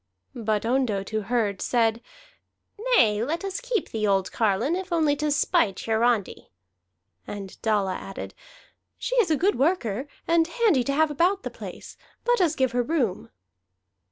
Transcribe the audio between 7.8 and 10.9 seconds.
added: "She is a good worker, and handy